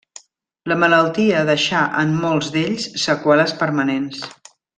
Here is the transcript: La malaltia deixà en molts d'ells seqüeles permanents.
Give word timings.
La 0.71 0.77
malaltia 0.83 1.43
deixà 1.49 1.81
en 2.05 2.15
molts 2.23 2.49
d'ells 2.57 2.89
seqüeles 3.05 3.55
permanents. 3.61 4.27